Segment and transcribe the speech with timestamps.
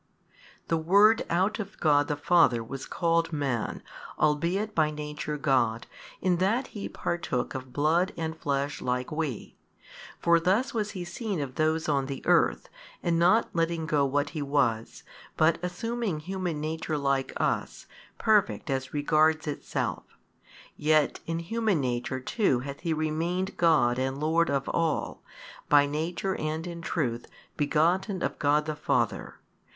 [0.67, 3.83] The Word out of God the Father was called Man,
[4.17, 5.85] albeit by Nature God,
[6.21, 9.57] in that He partook of blood and flesh like we.
[10.17, 12.67] For thus was He seen of those on the earth,
[13.03, 15.03] and not letting go what He was,
[15.37, 17.85] but assuming human nature like us,
[18.17, 20.17] perfect as regards itself;
[20.75, 25.21] yet in human nature too hath He remained God and Lord of all,
[25.69, 29.35] by Nature and in truth Begotten of God the Father.